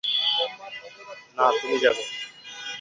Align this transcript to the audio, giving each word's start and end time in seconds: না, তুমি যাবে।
না, 1.37 1.45
তুমি 1.59 1.77
যাবে। 1.83 2.03